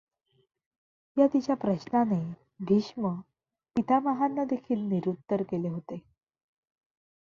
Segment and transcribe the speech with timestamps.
[1.17, 2.19] या तिच्या प्रश्नाने
[2.59, 3.13] भीष्म
[3.75, 5.99] पितामहांनादेखील निरुत्तर केले होते.